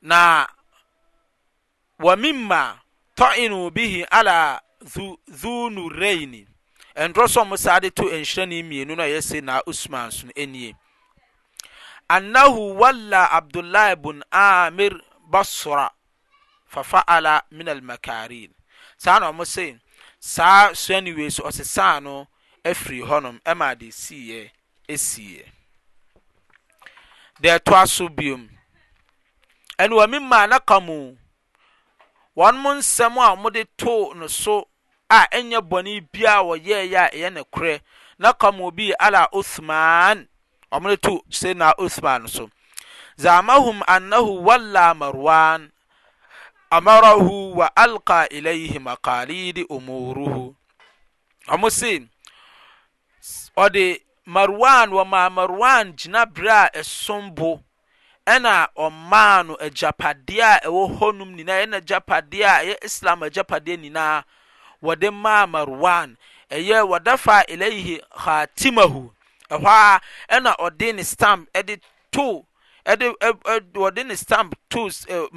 na 0.00 0.46
wamima 2.00 2.80
tɔinu 3.16 3.70
bihi 3.72 4.04
ala 4.10 4.60
dzunuraine 4.80 6.46
ndrɔ 6.96 7.28
somo 7.28 7.56
saa 7.56 7.78
de 7.80 7.90
to 7.90 8.02
nhyira 8.04 8.48
ne 8.48 8.62
mienu 8.62 8.96
no 8.96 9.02
ayɛse 9.02 9.42
naa 9.42 9.60
usman 9.66 10.10
sono 10.10 10.32
ni 10.36 10.74
anaho 12.08 12.74
wala 12.78 13.28
abdulah 13.30 13.94
bun 13.96 14.22
amer 14.32 14.94
bɔsora 15.28 15.90
fafa'ala 16.68 17.42
min 17.50 17.68
almakarin 17.68 18.50
saa 18.96 19.18
na 19.18 19.30
ɔmo 19.32 19.44
se 19.46 19.78
saa 20.20 20.72
suani 20.74 21.12
wei 21.14 21.30
so 21.30 21.42
ɔsesaa 21.44 22.02
no 22.02 22.26
afiri 22.64 23.00
hɔnom 23.08 23.40
ɛma 23.50 23.74
de 23.80 23.88
siiɛ 23.90 24.50
esiiɛ 24.94 25.44
deɛ 27.42 27.58
ɛtoa 27.58 27.88
so 27.88 28.08
biom 28.08 28.48
ɛnu 29.78 29.94
wɔn 29.96 30.10
mi 30.10 30.18
maa 30.18 30.46
nakamu 30.46 31.16
wɔn 32.36 32.54
mo 32.62 32.70
nsɛm 32.74 33.16
a 33.16 33.36
wɔde 33.42 33.66
to 33.76 34.14
no 34.14 34.26
so 34.26 34.68
a 35.10 35.26
ɛnyɛ 35.32 35.60
bɔnne 35.68 36.06
biara 36.12 36.44
wɔyɛɛyɛ 36.44 36.98
a 37.00 37.10
ɛyɛ 37.16 37.32
ne 37.32 37.42
korɛ 37.44 37.80
nakamu 38.20 38.70
bi 38.74 38.92
ala 39.00 39.28
othman 39.32 40.28
wɔn 40.70 40.86
de 40.90 40.96
to 40.98 41.22
se 41.30 41.54
na 41.54 41.72
othman 41.78 42.28
so 42.28 42.50
hum 43.20 43.82
annahu 43.88 44.42
wala 44.44 44.94
marwan 44.94 45.70
amarahu 46.70 47.58
wa 47.58 47.72
alqa 47.76 48.28
ilayhi 48.28 48.78
maqalidi 48.78 49.64
umuruhu 49.68 50.54
ɔmo 51.54 51.68
se 51.78 51.92
ɔde 53.64 53.84
marwan 54.34 54.88
wɔmaa 54.96 55.28
marwan 55.36 55.84
gyinabere 55.98 56.50
a 56.58 56.62
ɛsom 56.80 57.30
bo 57.34 57.60
ɛna 58.26 58.68
ɔmaa 58.84 59.46
no 59.46 59.54
agyapadeɛ 59.66 60.40
a 60.40 60.58
ɛwɔ 60.68 60.82
hɔnom 60.98 61.30
nyinaa 61.36 61.60
ɛna 61.64 61.76
agyapadeɛ 61.80 62.44
a 62.52 62.62
ɛyɛ 62.64 62.74
e 62.76 62.84
islam 62.84 63.20
agyapadeɛ 63.22 63.76
nyinaa 63.80 64.24
wɔde 64.82 65.12
maa 65.12 65.46
marwan 65.46 66.16
ɛyɛ 66.50 66.78
wɔdafa 66.90 67.48
ilayhi 67.48 67.96
khatimahu 68.22 69.08
ɛhɔ 69.50 69.66
a 69.66 70.00
ɛna 70.36 70.52
ɔde 70.60 70.94
ne 70.94 71.02
stamp 71.02 71.48
ɛde 71.56 71.80
to 72.12 72.44
ɛde 72.90 73.06
ɛɛ 73.26 73.54
wɔde 73.80 74.02
ne 74.06 74.16
stamp 74.22 74.50
to 74.72 74.80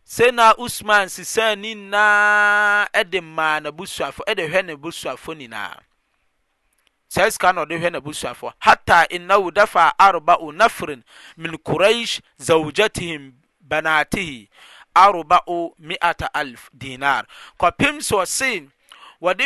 سنا 0.05 0.55
عثمان 0.59 1.09
سسانينا 1.09 2.83
أدم 2.83 3.37
نبوسوا 3.40 4.11
فو 4.11 4.22
أدم 4.22 4.53
هن 4.53 4.66
نبوسوا 4.66 5.14
فنينا 5.16 5.81
سيس 7.09 7.37
كانوا 7.38 7.64
دي 7.64 7.77
هن 7.77 7.92
نبوسوا 7.92 8.50
حتى 8.61 9.05
إنه 9.12 9.50
دفع 9.50 9.92
أربع 10.00 10.38
نفر 10.42 11.00
من 11.37 11.57
قريش 11.57 12.20
زوجتهم 12.38 13.33
banatihi 13.64 14.48
arba'u 15.03 15.62
mi'ata 15.88 16.29
alf 16.42 16.62
dinar 16.81 17.22
kɔpem 17.61 17.96
sɛ 18.07 18.16
ɔse 18.24 18.50
wɔde 19.24 19.44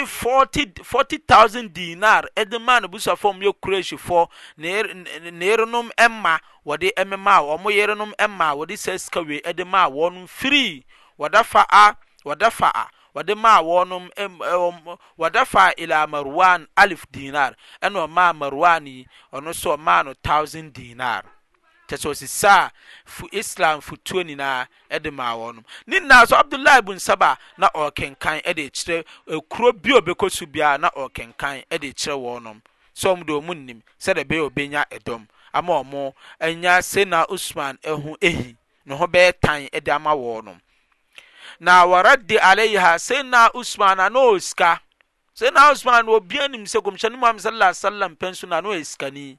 40000 0.85 1.69
dinar 1.79 2.23
ɛde 2.41 2.57
maa 2.67 2.79
no 2.81 2.89
busuafoɔ 2.93 3.31
mu 3.37 3.43
yɛ 3.49 3.53
kurehyifoɔ 3.63 4.23
ne 4.57 4.69
yerenom 5.49 5.89
ɛma 6.05 6.35
wɔde 6.67 6.89
ɛmema 7.01 7.35
a 7.41 7.57
wɔn 7.57 7.75
yerenom 7.79 8.13
ɛma 8.25 8.47
a 8.53 8.57
wɔde 8.59 8.75
sɛ 8.85 8.99
sika 9.01 9.21
wei 9.23 9.41
ɛde 9.41 9.65
maa 9.67 9.89
wɔn 9.89 10.27
firi 10.29 10.85
wɔdafa 11.19 11.65
a 11.71 11.95
wɔdafa 12.27 12.71
a 12.75 12.87
wɔde 13.15 13.37
maa 13.37 13.63
wɔn 13.63 14.11
ɛm 14.17 14.91
wɔdafa 15.19 15.73
ila 15.79 16.07
marwan 16.07 16.67
alif 16.77 17.07
dinar 17.11 17.55
ɛna 17.83 18.07
ɔmaa 18.09 18.33
marwan 18.39 18.87
yi 18.87 19.07
ɔno 19.33 19.51
nso 19.51 19.77
ɔmaa 19.77 20.05
no 20.05 20.15
1000 20.23 20.73
dinar 20.73 21.25
kyɛsɛ 21.89 22.09
ɔsisa 22.11 22.49
a 22.67 22.71
fu 23.05 23.29
islam 23.33 23.81
futuo 23.81 24.21
nyinaa 24.23 24.67
ɛde 24.91 25.11
maa 25.13 25.33
wɔn 25.35 25.65
ne 25.87 25.99
nyinaa 26.01 26.25
nso 26.25 26.37
abdullahi 26.37 26.83
bin 26.85 26.99
saba 27.01 27.37
na 27.57 27.69
ɔkenkan 27.75 28.43
ɛde 28.45 28.63
kyerɛ 28.77 29.05
ekuro 29.27 29.69
eh, 29.69 29.73
bi 29.73 29.91
a 29.97 30.01
ɔbɛkɔ 30.01 30.31
so 30.31 30.47
biara 30.47 30.79
na 30.79 30.91
ɔkenkan 30.91 31.65
ɛde 31.71 31.89
kyerɛ 31.95 32.15
wɔn 32.27 32.61
sɛ 32.95 33.07
ɔmo 33.15 33.27
de 33.27 33.33
ɔmo 33.33 33.55
nim 33.65 33.83
sɛdeɛ 33.99 34.25
ɛbɛyɛ 34.25 34.51
ɔbɛnya 34.51 34.85
ɛdɔm 34.91 35.27
ama 35.55 35.73
ɔmo 35.83 36.13
ɛnya 36.41 36.83
sena 36.85 37.25
usman 37.31 37.77
ɛho 37.83 38.17
ehi 38.21 38.57
ne 38.85 38.95
ho 38.95 39.07
bɛyɛ 39.07 39.33
tan 39.41 39.67
ɛde 39.73 39.89
ama 39.95 40.13
wɔn 40.15 40.61
na 41.61 41.85
yi 42.65 42.75
ha 42.77 42.97
sena 42.99 43.51
usman 43.55 43.99
ano 43.99 44.33
osika 44.35 44.79
sena 45.35 45.71
usman 45.73 46.07
obiara 46.07 46.51
nim 46.51 46.65
sɛ 46.65 46.81
kɔmhyɛn 46.85 47.19
mu 47.19 47.27
amusalasalam 47.27 48.15
pɛn 48.17 48.37
so 48.37 48.47
na 48.47 48.59
ano 48.59 48.71
esika 48.73 49.11
nii. 49.11 49.39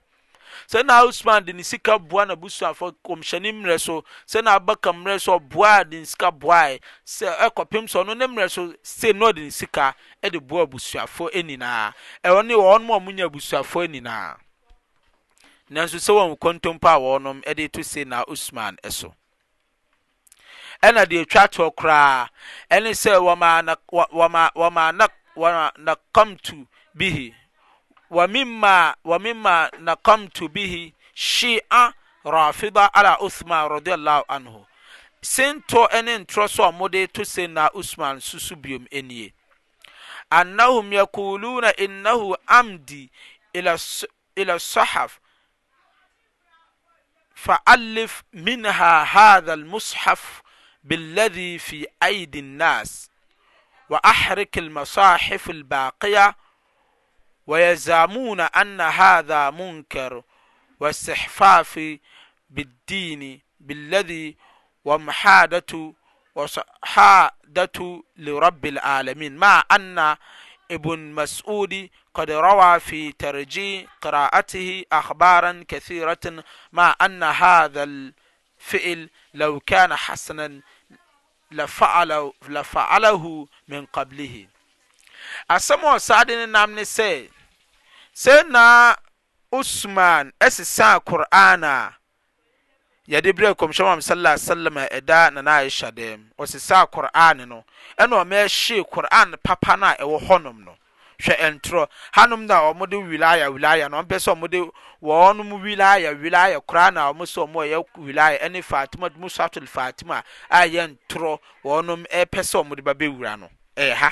sɛ 0.67 0.83
na 0.85 1.03
usman 1.05 1.43
de 1.45 1.53
ne 1.53 1.63
sika 1.63 1.97
boa 1.99 2.25
na 2.25 2.35
busuafo 2.35 2.91
kɔmhyɛne 3.05 3.51
mmerɛ 3.53 3.79
so 3.79 4.03
sɛ 4.27 4.43
na 4.43 4.57
abaka 4.59 4.91
mmerɛ 4.91 5.21
so 5.21 5.39
ɔboa 5.39 5.89
de 5.89 5.99
ne 5.99 6.05
sika 6.05 6.31
boae 6.31 6.79
sɛ 7.05 7.37
ɛkɔpem 7.37 7.85
sɛ 7.87 8.03
ɔno 8.03 8.17
ne 8.17 8.25
mmerɛ 8.27 8.51
so 8.51 8.73
se 8.83 9.11
na 9.13 9.27
ɔde 9.27 9.41
ne 9.43 9.49
sika 9.49 9.95
de 10.21 10.39
boa 10.39 10.65
abusuafo 10.67 11.29
nyinaa 11.33 11.93
ɛwɔ 12.23 12.45
ne 12.45 12.53
wɔn 12.55 12.85
a 12.85 12.89
wɔnya 12.99 13.25
abusuafo 13.29 13.85
nyinaa 13.87 14.37
nanso 15.71 15.97
sɛ 15.97 16.11
wɔn 16.17 16.37
kɔntɔmpo 16.37 16.87
a 16.87 16.99
wɔnom 16.99 17.55
de 17.55 17.67
to 17.67 17.83
se 17.83 18.03
na 18.03 18.23
usman 18.27 18.77
so 18.89 19.13
ɛna 20.83 21.05
deɛ 21.05 21.27
twa 21.29 21.47
toɔ 21.47 21.73
koraa 21.75 22.29
ɛne 22.69 22.91
sɛ 22.91 23.17
wɔma 23.19 23.63
na 23.63 23.75
wɔma 23.91 24.51
wɔma 24.55 24.95
na 24.95 25.07
wɔma 25.35 25.71
na 25.77 25.95
kamtu 26.13 26.67
bihi 26.97 27.33
ومما 28.09 28.95
ومما 29.03 29.71
نقمت 29.79 30.43
به 30.43 30.91
شيعة 31.15 31.93
رافضة 32.25 32.89
على 32.95 33.07
عثمان 33.07 33.65
رضي 33.65 33.93
الله 33.93 34.23
عنه 34.29 34.65
sento 35.21 35.85
ne 36.03 36.17
ntorɔ 36.17 36.47
so 36.49 36.63
a 36.63 36.71
mode 36.71 37.07
to 37.13 37.25
se 37.27 37.45
na 37.47 37.67
usman 37.75 38.19
susu 38.23 38.55
biom 38.61 38.85
nie 38.91 39.33
annahum 40.31 40.87
yakuluna 40.91 41.71
فألف 47.35 48.23
منها 48.33 49.03
هذا 49.03 49.53
المصحف 49.53 50.41
بالذي 50.83 51.59
في 51.59 51.87
أيدي 52.03 52.39
الناس 52.39 53.09
وأحرك 53.89 54.57
المصاحف 54.57 55.49
الباقية 55.49 56.35
ويزعمون 57.49 58.39
أن 58.39 58.81
هذا 58.81 59.49
منكر 59.49 60.23
واستحفاف 60.79 61.97
بالدين 62.49 63.41
بالذي 63.59 64.35
ومحادة 64.85 65.93
وصحادة 66.35 68.03
لرب 68.17 68.65
العالمين 68.65 69.35
مع 69.37 69.63
أن 69.71 70.15
ابن 70.71 70.99
مسعود 70.99 71.89
قد 72.13 72.31
روى 72.31 72.79
في 72.79 73.11
ترجي 73.11 73.87
قراءته 74.01 74.85
أخبارا 74.91 75.63
كثيرة 75.67 76.43
مع 76.71 76.95
أن 77.01 77.23
هذا 77.23 77.83
الفعل 77.83 79.09
لو 79.33 79.59
كان 79.59 79.95
حسنا 79.95 80.61
لفعله, 81.51 82.33
لفعله 82.49 83.47
من 83.67 83.85
قبله 83.85 84.47
أسمو 85.51 85.87
a 85.91 85.95
ɔsaa 85.95 86.25
de 86.27 87.29
sɛ 88.23 88.43
na 88.49 88.95
osman 89.51 90.31
sesaa 90.41 90.99
koran 90.99 91.63
a 91.63 91.93
yɛde 93.07 93.31
berɛ 93.35 93.47
a 93.49 93.55
kɔmnhyɛm 93.55 94.01
saaasalm 94.07 94.75
ɛda 94.99 95.31
nanaɛhyɛ 95.33 95.89
dm 95.95 96.21
ɔsesan 96.37 96.91
koran 96.91 97.47
no 97.47 97.63
ɛna 97.97 98.15
ɔmɛhyee 98.23 98.83
kran 98.91 99.35
papa 99.41 99.77
no 99.77 99.85
a 99.87 99.93
ɛwɔ 100.03 100.17
hɔ 100.27 100.43
nom 100.43 100.63
no 100.65 100.75
hwɛ 101.23 101.33
ntorɔ 101.61 101.87
hanom 102.11 102.45
ɔmode 102.47 102.95
wilia 103.07 103.47
wilia 103.49 103.87
nɔpɛɔɔnm 103.87 105.51
wilia 105.63 106.11
wilia 106.13 106.59
kranyɛ 106.59 107.15
wilia 107.95 108.49
ne 108.49 108.59
fatimmu 108.61 109.29
satl 109.31 109.65
fatima 109.65 110.21
ayɛntoɔɔnpɛ 110.51 112.39
sɛɔmod 112.43 112.81
babɛwura 112.83 113.39
no 113.39 113.47
h 113.77 114.11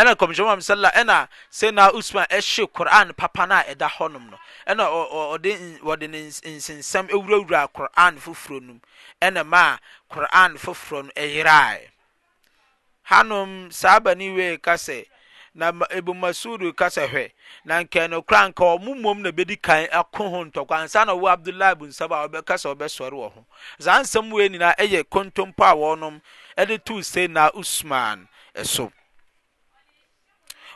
ɛna 0.00 0.12
kɔmhyɛn 0.20 0.44
mu 0.46 0.50
amsala 0.52 0.90
ɛna 1.00 1.28
sena 1.50 1.90
usman 1.92 2.24
ɛhye 2.30 2.66
koran 2.72 3.12
papa 3.14 3.46
na 3.46 3.60
a 3.60 3.74
ɛda 3.74 3.88
hɔnom 3.90 4.30
no 4.30 4.38
ɛna 4.66 4.84
ɔde 5.36 5.80
wɔde 5.80 6.08
ne 6.08 6.20
nsensɛm 6.28 7.10
ewurawura 7.10 7.68
koran 7.72 8.16
foforɔ 8.18 8.60
no 8.62 8.72
mu 8.74 8.80
ɛna 9.20 9.44
ma 9.46 9.76
koran 10.08 10.56
foforɔ 10.56 11.04
no 11.04 11.10
ɛyerae 11.16 11.88
hanom 13.10 13.70
saa 13.70 14.00
bani 14.00 14.30
wei 14.32 14.56
kasɛ 14.56 15.06
na 15.52 15.70
ebu 15.90 16.14
masudu 16.14 16.72
kasa 16.74 17.06
hwɛ 17.06 17.30
na 17.64 17.82
nkɛn 17.84 18.24
kora 18.24 18.48
nka 18.48 18.64
ɔmo 18.78 18.98
mom 18.98 19.20
na 19.20 19.30
bedi 19.32 19.56
kan 19.60 19.84
ɛko 19.88 20.30
ho 20.30 20.44
ntɔkwa 20.44 20.76
ansa 20.80 21.04
na 21.04 21.12
ɔwɔ 21.12 21.32
abdullahi 21.32 21.74
bu 21.74 21.86
nsaba 21.86 22.24
a 22.24 22.28
ɔbɛkasa 22.28 22.72
ɔbɛsɔre 22.74 23.12
wɔ 23.20 23.32
ho 23.34 23.44
saa 23.78 24.00
nsɛm 24.00 24.30
wei 24.32 24.48
nyinaa 24.48 24.76
ɛyɛ 24.78 25.04
kontompo 25.04 25.60
a 25.62 25.74
wɔnom 25.76 26.22
ɛde 26.56 26.82
tuu 26.86 27.02
se 27.02 27.26
na 27.26 27.50
usman 27.54 28.26
ɛso. 28.56 28.90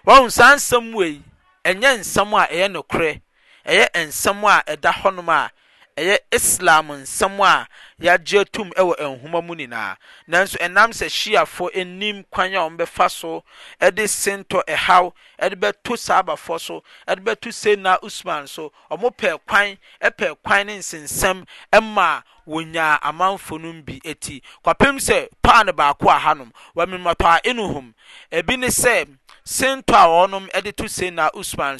wɔn 0.06 0.30
saa 0.30 0.54
nsɛm 0.56 0.92
wei 0.94 1.22
ɛnyɛ 1.64 1.90
nsɛm 2.00 2.30
a 2.42 2.46
ɛyɛ 2.52 2.66
nokorɛ 2.74 3.20
ɛyɛ 3.66 3.88
nsɛm 4.08 4.44
a 4.52 4.62
ɛda 4.76 4.92
hɔnom 5.00 5.28
a 5.28 5.50
ɛyɛ 5.96 6.18
islam 6.32 6.88
nsɛm 6.88 7.40
a 7.46 7.66
yɛagye 8.02 8.44
tom 8.52 8.70
ɛwɔ 8.72 8.98
nhoma 9.16 9.42
mu 9.42 9.54
nyinaa 9.56 9.96
nanso 10.28 10.58
ɛnam 10.58 10.90
sɛ 10.92 11.06
hyiafoɔ 11.18 11.70
anim 11.80 12.22
kwan 12.30 12.52
a 12.54 12.58
wɔbɛfa 12.68 13.10
so 13.10 13.42
ɛde 13.80 14.04
sentɔ 14.04 14.62
ɛhaw 14.68 15.10
ɛde 15.40 15.54
bɛto 15.56 15.96
saabafoɔ 16.04 16.60
so 16.60 16.84
ɛde 17.08 17.24
bɛto 17.24 17.52
sena 17.54 17.98
usman 18.02 18.46
so 18.46 18.70
ɔmo 18.90 19.10
pɛ 19.16 19.40
kwan 19.48 19.78
ɛpɛ 20.02 20.36
kwan 20.44 20.66
ne 20.66 20.78
nsensɛm 20.80 21.46
ɛma 21.72 22.22
wonya 22.46 22.98
amanfo 23.02 23.56
no 23.58 23.72
bi 23.82 24.00
eti 24.04 24.42
kwapem 24.62 24.96
sɛ 25.00 25.28
paa 25.42 25.62
no 25.64 25.72
baako 25.72 26.08
a 26.14 26.18
hanom 26.18 26.52
wɔmema 26.76 27.16
paa 27.16 27.38
inuhum 27.42 27.94
ebi 28.30 28.58
ne 28.58 28.66
sɛ 28.66 29.08
nɛa 29.46 30.06
y 30.08 30.26
n 30.26 30.48
adh 30.54 30.72
bn 30.74 31.36
s 31.36 31.54
waafra 31.54 31.76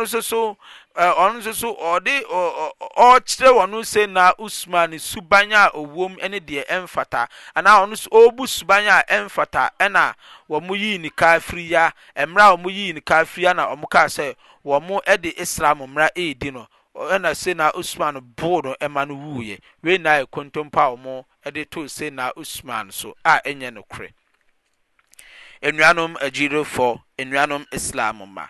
as 0.00 0.28
Eh, 0.98 1.12
ɔno 1.24 1.34
nso 1.38 1.54
so 1.54 1.68
ɔde 1.92 2.14
ɔkyerɛ 3.06 3.50
wɔn 3.54 3.86
se 3.86 4.04
na 4.06 4.32
usman 4.36 4.90
suban 4.98 5.52
a 5.52 5.70
owom 5.72 6.16
ne 6.16 6.40
deɛ 6.40 6.66
ɛmfata 6.66 7.28
anaa 7.54 7.84
ɔno 7.86 7.92
nso 7.92 8.08
ɔɔbu 8.10 8.42
suban 8.48 8.84
a 8.88 9.04
ɛmfata 9.08 9.70
ɛna 9.78 10.14
wɔn 10.50 10.66
yii 10.74 10.98
ne 10.98 11.10
kaa 11.10 11.38
firi 11.38 11.68
ya 11.70 11.92
mmerɛ 12.16 12.50
a 12.50 12.56
wɔn 12.56 12.74
yii 12.74 12.94
ne 12.94 13.00
kaa 13.00 13.22
firi 13.24 13.44
ya 13.44 13.52
na 13.52 13.68
wɔn 13.76 13.88
kaa 13.88 14.06
sɛ 14.08 14.34
wɔn 14.64 15.22
de 15.22 15.28
islam 15.40 15.78
mmara 15.82 16.10
ɛredi 16.16 16.52
no 16.52 16.66
ɛna 16.96 17.36
se 17.36 17.54
na 17.54 17.70
usman 17.76 18.18
boo 18.34 18.60
no 18.60 18.74
ɛma 18.80 19.06
no 19.06 19.14
wuiɛ 19.14 19.60
wei 19.84 19.98
na 19.98 20.14
yɛ 20.18 20.26
kontompo 20.26 20.80
a 20.80 20.96
wɔn 21.48 21.54
de 21.54 21.64
to 21.66 21.86
se 21.86 22.10
na 22.10 22.32
usman 22.36 22.90
so 22.90 23.16
a 23.24 23.40
ɛnyɛ 23.46 23.72
no 23.72 23.82
korɛ 23.84 24.10
nnuanom 25.62 26.16
agyirefo 26.16 27.00
nnuanom 27.16 27.66
islam 27.72 28.32
ma 28.34 28.48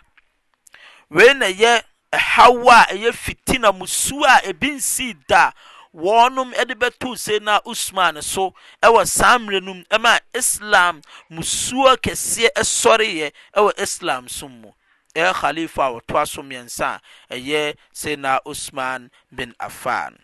wei 1.11 1.34
na 1.34 1.44
yɛ 1.48 1.82
ɛhawo 2.16 2.68
a 2.68 2.78
ɛyɛ 2.92 3.10
fiti 3.12 3.58
na 3.58 3.72
musuo 3.72 4.24
a 4.24 4.52
binsii 4.52 5.16
da 5.26 5.50
wɔnom 5.94 6.52
de 6.68 6.74
bɛtoo 6.74 7.18
sena 7.18 7.60
usman 7.66 8.20
so 8.22 8.54
ɛwɔ 8.82 9.06
san 9.08 9.42
mmerɛnum 9.46 9.84
ma 10.00 10.18
islam 10.34 11.02
musuo 11.30 11.96
kɛseɛ 11.96 12.50
sɔreyɛ 12.56 13.32
wɔ 13.56 13.72
islam 13.78 14.28
so 14.28 14.48
mu 14.48 14.70
galifa 15.14 15.84
a 15.84 15.92
wɔtoaso 16.00 16.42
mmiɛnsa 16.42 17.00
a 17.00 17.02
ɛyɛ 17.42 17.76
sadna 17.92 18.40
usman 18.46 19.10
bin 19.34 19.54
afan 19.60 20.16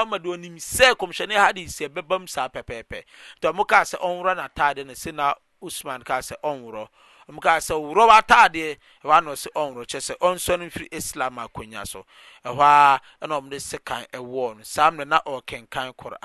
mananim 0.08 0.56
sɛ 0.56 0.94
kosɛne 0.96 1.34
hades 1.36 1.78
bɛbam 1.78 2.26
saa 2.28 2.48
pɛpɛpɛ 2.48 3.04
tmoka 3.40 3.80
sɛ 3.84 3.96
ɔnworɔ 4.00 4.34
natadeɛ 4.36 4.84
na 4.86 4.92
sɛna 4.94 5.34
osmanas 5.62 6.32
ɔworɔ 6.42 6.88
ɔmo 7.28 7.40
sɛ 7.60 7.74
worɔ 7.74 8.04
w'ataadeɛ 8.08 8.68
ɛhɔ 9.04 9.14
ano 9.18 9.32
sɛ 9.42 9.48
ɔnworɔ 9.60 9.86
kyɛ 9.90 10.00
sɛ 10.00 10.14
ɔnsɔre 10.18 10.62
mfiri 10.68 10.88
islam 10.90 11.34
akonnwa 11.38 11.86
so 11.86 12.06
ɛhɔ 12.44 12.62
a 12.62 13.00
ɛna 13.26 13.32
ɔmo 13.40 13.50
de 13.50 13.56
sekan 13.60 14.04
ɛwɔ 14.12 14.56
no 14.56 14.62
saa 14.62 14.90
mmerɛ 14.90 15.08
na 15.08 15.20
ɔkenkan 15.26 15.94
koran 15.94 16.18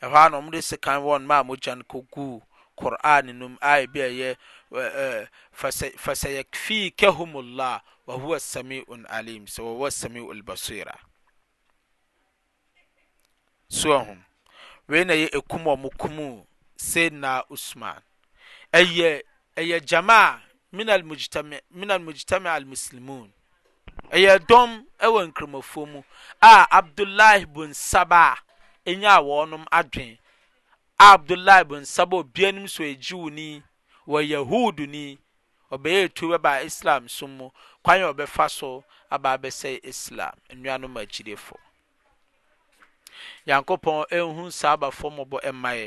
ɛhɔ 0.00 0.16
a 0.16 0.28
na 0.30 0.38
ɔmo 0.40 0.50
de 0.50 0.58
sekan 0.62 1.02
wɔ 1.02 1.20
no 1.20 1.26
ma 1.26 1.40
a 1.40 1.44
mogya 1.44 1.76
no 1.76 1.82
kɔguu 1.84 2.40
koran 2.74 3.38
no 3.38 3.48
mu 3.50 3.58
a 3.60 3.80
ebi 3.84 4.00
ɛyɛ 4.00 4.36
ɛɛ 4.72 5.28
fasayakfii 5.54 6.96
kahumullah 6.96 7.82
wa 8.06 8.14
huwa 8.16 8.38
un 8.88 9.06
alim 9.10 9.44
sɛ 9.44 9.58
wɔwɔ 9.60 9.92
sami'ul 9.92 10.42
basira 10.42 10.96
so 13.68 13.90
ɛho 13.90 14.16
wei 14.88 15.04
na 15.04 15.12
yɛ 15.12 15.28
ekum 15.34 15.66
a 15.66 15.76
ɔmo 15.76 15.90
kum 15.98 16.46
na 17.20 17.42
usman 17.50 18.00
ɛyɛ 18.78 19.10
ɛyɛ 19.58 19.76
jamaa 19.88 20.40
minal 20.72 21.02
mujtami 21.02 21.56
minal 21.70 22.00
mujtami 22.06 22.48
al 22.56 22.64
muslimun 22.72 23.28
ɛyɛ 24.14 24.32
dɔm 24.48 24.70
ɛwɔ 25.04 25.20
nkramofoɔ 25.28 25.86
mu 25.92 26.00
a 26.40 26.50
abdullahi 26.78 27.44
bun 27.46 27.74
saba 27.74 28.20
a 28.32 28.36
ɛnya 28.94 29.10
a 29.18 29.22
wɔnom 29.28 29.64
adwen 29.78 30.14
a 30.98 31.04
abdullahi 31.16 31.64
bun 31.68 31.84
saba 31.86 32.16
obianim 32.22 32.68
so 32.68 32.82
ɛgyiw 32.82 33.30
ni 33.32 33.62
wɔ 34.10 34.18
yahudu 34.34 34.86
ni 34.94 35.04
ɔbɛyɛ 35.74 36.00
etu 36.06 36.24
bɛba 36.34 36.64
islam 36.64 37.08
so 37.08 37.24
mu 37.26 37.50
kwan 37.82 38.02
a 38.02 38.12
ɔbɛfa 38.14 38.50
so 38.50 38.84
aba 39.10 39.38
abɛsɛ 39.38 39.80
islam 39.82 40.34
nnuanom 40.52 40.94
akyirefo 41.02 41.56
yankopɔn 43.48 44.04
ɛnhu 44.16 44.52
saa 44.52 44.76
abafo 44.76 45.08
mɔbɔ 45.10 45.36
ɛmmayɛ 45.48 45.86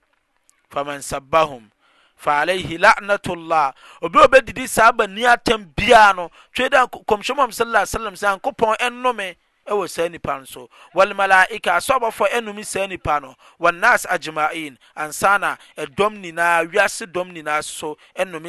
faman 0.68 1.00
sabahum 1.02 1.70
fa 2.16 2.40
alayhi 2.40 2.78
lanatullah 2.78 3.74
o 4.02 4.08
be 4.08 4.18
o 4.20 4.26
bɛ 4.28 4.40
didi 4.44 4.68
saabaniatem 4.68 5.64
bia 5.76 6.12
nɔ 6.14 6.30
t 6.54 6.68
da 6.68 6.86
komsomam 6.86 7.50
saaah 7.50 7.86
alam 7.98 8.16
san 8.16 8.38
kɔpɔ 8.38 8.76
ɛnomɛ 8.78 9.34
ɛwɔ 9.68 9.88
saa 9.88 10.08
nipa 10.08 10.38
no 10.38 10.44
so 10.44 10.68
wɔlemalaika 10.94 11.72
asɔbɔfoɔ 11.78 12.32
ɛnum 12.32 12.64
saa 12.64 12.86
nipa 12.86 13.20
no 13.20 13.34
wɔnas 13.60 14.06
agyemain 14.06 14.76
ansa 14.96 15.58
ɛdɔm 15.76 16.20
nyinaa 16.22 16.66
wiase 16.70 17.06
dɔm 17.10 17.32
nyinaa 17.32 17.62
so 17.64 17.96
ɛnum 18.16 18.46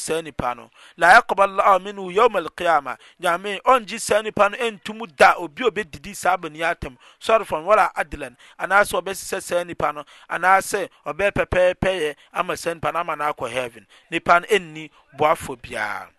saa 0.00 0.20
nipa 0.20 0.54
no 0.54 0.70
la 0.96 1.20
yɛkɔba 1.20 1.56
laa 1.56 1.78
minhu 1.78 2.12
yawm 2.14 2.32
alqiyama 2.34 2.96
nyame 3.20 3.60
ɔngye 3.64 4.00
saa 4.00 4.20
nipa 4.22 4.50
no 4.50 4.56
ɛntum 4.58 5.16
da 5.16 5.34
obi 5.38 5.62
a 5.66 5.70
obɛdidi 5.70 6.14
saa 6.14 6.36
bani 6.36 6.62
atam 6.62 6.98
sɔrefon 7.20 7.64
wala 7.64 7.90
adlan 7.96 8.36
anaasɛ 8.58 9.00
ɔbɛsesɛ 9.02 9.42
saa 9.42 9.64
nipa 9.64 9.92
no 9.92 10.04
anaasɛ 10.30 10.88
ɔbɛyɛ 11.06 11.30
pɛpɛɛpɛyɛ 11.32 12.16
ama 12.34 12.56
saa 12.56 12.74
nipa 12.74 12.92
no 12.92 12.98
ama 13.00 13.16
no 13.16 13.24
akɔ 13.32 13.50
heaven 13.50 13.86
nipa 14.10 14.40
no 14.40 14.46
ɛnni 14.46 14.90
boafoɔ 15.18 15.56
biara 15.62 16.10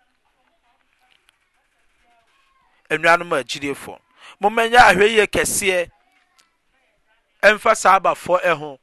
namgyidifmoma 2.90 4.00
nyɛ 4.70 4.78
ahwɛ 4.88 5.06
iyɛ 5.10 5.24
kɛseɛ 5.34 5.86
mfa 7.54 7.72
saabafɔ 7.74 8.36
ho 8.58 8.78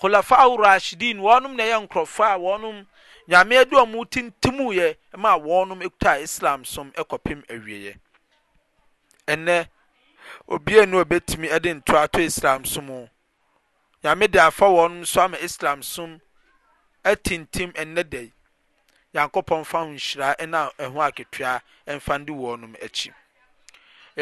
kulafa 0.00 0.36
orrashidin 0.48 1.18
wɔnom 1.20 1.54
na 1.56 1.64
ɛyɛ 1.64 1.84
nkorɔfoɔa 1.86 2.38
wɔnom 2.40 2.86
nyame 3.28 3.64
dmu 3.64 4.04
tentimmawɔnm 4.12 5.90
ta 5.98 6.14
islam 6.18 6.64
som 6.64 6.90
kɔpem 6.92 7.42
wienɛ 9.26 9.68
obin 10.48 10.90
bɛtumi 10.92 11.60
de 11.62 11.74
ntoato 11.74 12.20
islam 12.20 12.64
som 12.64 12.86
nyamede 14.02 14.36
afa 14.38 14.64
wɔnom 14.64 15.06
so 15.06 15.20
ama 15.22 15.36
islam 15.38 15.82
som 15.82 16.20
item 17.04 17.46
nyankopɔn 19.16 19.64
fa 19.70 19.78
ho 19.82 19.86
nhyira 19.94 20.28
ɛna 20.44 20.60
ɛho 20.84 20.98
aketewa 21.06 21.52
ɛmfa 21.92 22.14
ndi 22.20 22.32
wɔnom 22.42 22.74
akyi 22.86 23.10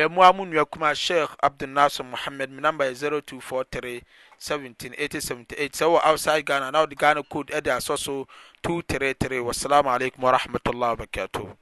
ɛmmoa 0.03 0.29
mu 0.37 0.43
nnua 0.47 0.65
kuma 0.73 0.89
sheikh 0.95 1.31
abdulnasir 1.43 2.05
mohammed 2.07 2.51
me 2.51 2.61
number 2.61 2.85
is 2.93 3.03
0243 3.03 4.03
178078 4.39 5.75
sɛ 5.79 5.85
wɔ 5.93 6.01
outside 6.05 6.47
ghana 6.47 6.71
na 6.71 6.81
wode 6.81 6.95
ghana 6.97 7.23
code 7.25 7.49
ɛde 7.49 7.71
asɔ 7.77 7.99
so 7.99 8.29
233 8.63 9.41
wassalamu 9.41 9.91
alaikum 9.97 10.23
warahmatullahi 10.29 10.95
wabarakatuh 10.97 11.57